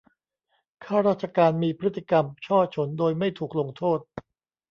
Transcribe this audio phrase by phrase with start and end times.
[0.83, 3.99] ข้าราชการมีพฤติกรรมฉ้อฉลโดยไม่ถูกลงโทษ